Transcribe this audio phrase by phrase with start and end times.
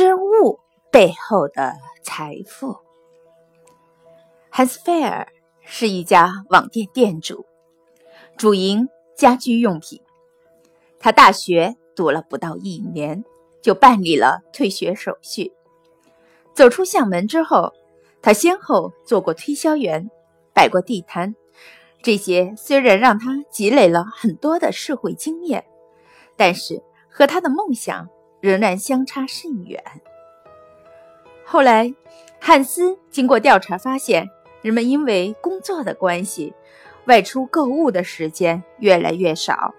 [0.00, 0.60] 失误
[0.92, 2.76] 背后的财富。
[4.48, 5.26] 汉斯菲尔
[5.60, 7.44] 是一家网店店主，
[8.36, 10.00] 主营家居用品。
[11.00, 13.24] 他大学读了不到一年，
[13.60, 15.52] 就办理了退学手续。
[16.54, 17.72] 走出校门之后，
[18.22, 20.08] 他先后做过推销员，
[20.54, 21.34] 摆过地摊。
[22.02, 25.64] 这些虽然让他积累了很多的社会经验，
[26.36, 26.80] 但是
[27.10, 28.08] 和他的梦想。
[28.40, 29.82] 仍然相差甚远。
[31.44, 31.94] 后来，
[32.40, 34.28] 汉斯经过调查发现，
[34.62, 36.52] 人们因为工作的关系，
[37.06, 39.74] 外出购物的时间越来越少，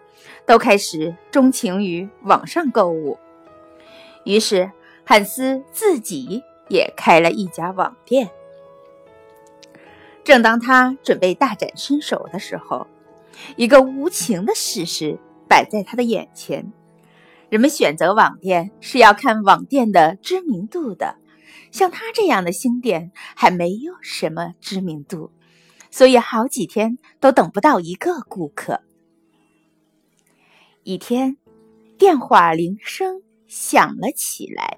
[0.45, 3.17] 都开始钟情于网上购物。
[4.23, 4.71] 于是，
[5.05, 8.29] 汉斯自己也开了一家网店。
[10.23, 12.87] 正当他准备大展身手的时候，
[13.55, 15.17] 一个无情的事实
[15.48, 16.71] 摆在他的眼前。
[17.49, 21.17] 人们选择网店是要看网店的知名度的，
[21.71, 25.32] 像他这样的新店还没有什么知名度，
[25.90, 28.82] 所以好几天都等不到一个顾客。
[30.84, 31.38] 一天，
[31.98, 34.77] 电话铃声响了起来，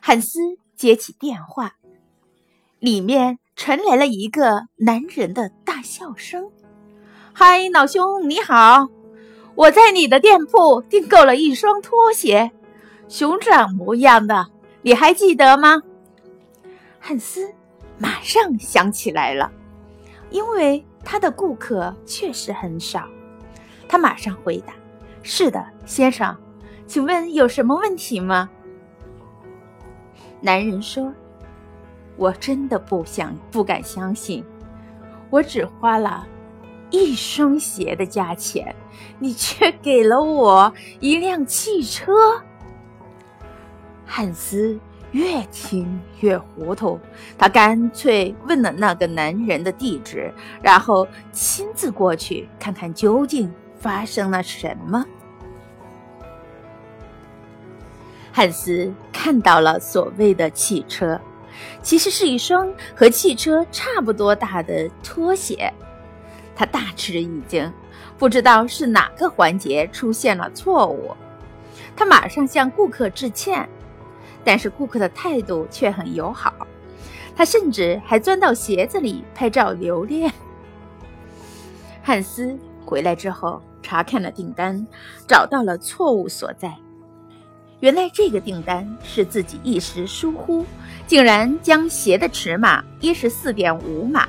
[0.00, 0.40] 汉斯
[0.74, 1.76] 接起电话，
[2.80, 6.50] 里面传来了一个男人的大笑声
[7.32, 8.88] ：“嗨，老兄，你好。”
[9.56, 12.52] 我在你的店铺订购了一双拖鞋，
[13.08, 14.48] 熊掌模样的，
[14.82, 15.82] 你还记得吗？
[17.00, 17.54] 汉斯
[17.96, 19.50] 马上想起来了，
[20.28, 23.08] 因为他的顾客确实很少。
[23.88, 24.74] 他马上回答
[25.22, 26.36] ：“是的，先生，
[26.86, 28.50] 请问有什么问题吗？”
[30.42, 31.10] 男人说
[32.18, 34.44] ：“我真的不想，不敢相信，
[35.30, 36.26] 我只花了。”
[36.90, 38.74] 一双鞋的价钱，
[39.18, 42.12] 你 却给了我一辆汽车。
[44.04, 44.78] 汉斯
[45.10, 46.98] 越听越糊涂，
[47.36, 50.32] 他干脆问了那个男人的地址，
[50.62, 55.04] 然后亲自过去看看究竟发生了什么。
[58.32, 61.18] 汉斯看到了所谓的汽车，
[61.82, 65.72] 其实是一双和汽车差不多大的拖鞋。
[66.56, 67.70] 他大吃一惊，
[68.18, 71.14] 不知道是哪个环节出现了错误。
[71.94, 73.68] 他马上向顾客致歉，
[74.42, 76.66] 但是顾客的态度却很友好。
[77.36, 80.32] 他甚至还钻到鞋子里拍照留念。
[82.02, 84.86] 汉斯回来之后查看了订单，
[85.28, 86.74] 找到了错误所在。
[87.80, 90.64] 原来这个订单是自己一时疏忽，
[91.06, 94.26] 竟然将鞋的尺码一十四点五码。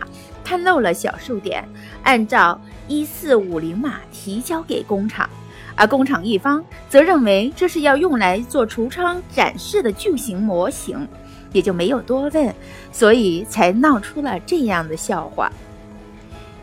[0.48, 1.62] 看漏了小数点，
[2.04, 5.30] 按照一四五零码提交给工厂，
[5.76, 11.06] 而工厂一方则认为这是要用来做橱窗展示的巨型模型，
[11.52, 12.56] 也就没有多问，
[12.94, 15.52] 所以才闹出了这样的笑话。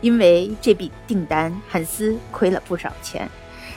[0.01, 3.29] 因为这笔订单，汉斯亏了不少钱，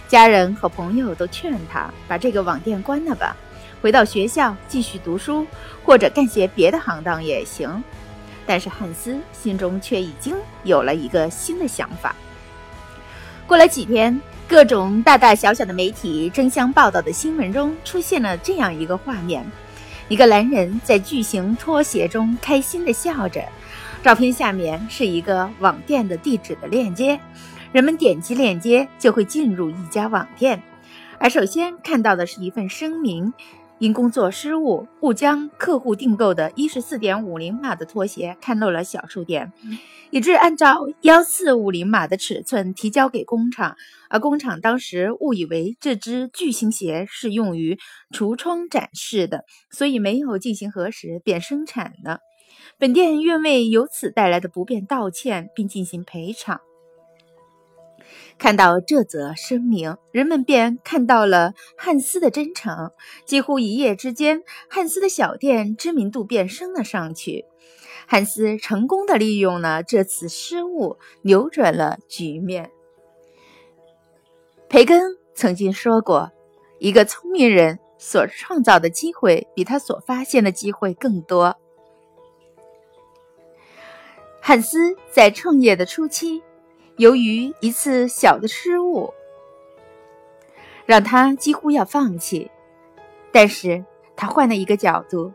[0.08, 3.36] 家人和朋友都劝他把这个网店关了吧，
[3.82, 5.46] 回到学校继续读书，
[5.84, 7.84] 或者干些别的行当也行。
[8.48, 12.16] 但是汉斯心中却已经有了一个新的想法。
[13.46, 19.44] 过了几天，各种大大小小的媒体争相报道的新闻中出现了这样一个画面：
[20.08, 23.44] 一个男人在巨型拖鞋中开心地笑着。
[24.02, 27.20] 照片下面是一个网店的地址的链接，
[27.72, 30.62] 人们点击链接就会进入一家网店，
[31.18, 33.34] 而首先看到的是一份声明。
[33.78, 39.52] 因工作失误，误将客户订购的一十四点五零码的拖鞋看漏了小数点，
[40.10, 43.76] 以致按照幺四五零码的尺寸提交给工厂，
[44.10, 47.78] 而工厂当时误以为这只巨型鞋是用于
[48.10, 52.18] 橱窗展示的，所以没有进行核实便生产了。
[52.78, 56.60] 本店愿为由此带来的不便道歉，并进行赔偿。
[58.38, 62.92] 看到这则声明，人们便看到了汉斯的真诚。
[63.24, 67.44] 几乎一夜之间，汉斯的小店知名度便升了上去。
[68.06, 72.70] 汉斯成功的利用了这次失误，扭转了局面。
[74.68, 76.30] 培根曾经说过
[76.78, 81.56] ：“一个聪明人所创造的机会，比他所发现的机会更多。”
[84.40, 86.42] 汉斯在创业的初期。
[86.98, 89.14] 由于一次小的失误，
[90.84, 92.50] 让他几乎要放弃，
[93.30, 93.84] 但是
[94.16, 95.32] 他换了一个角度，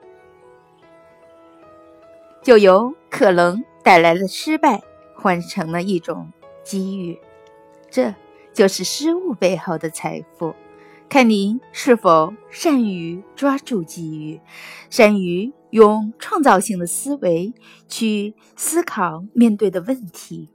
[2.41, 4.81] 就由可能带来的失败
[5.15, 6.33] 换成了一种
[6.63, 7.17] 机遇，
[7.89, 8.13] 这
[8.53, 10.53] 就是失误背后的财富。
[11.07, 14.41] 看你是否善于抓住机遇，
[14.89, 17.53] 善于用创造性的思维
[17.87, 20.49] 去思考面对的问题。